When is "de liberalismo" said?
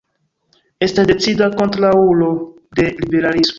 2.81-3.49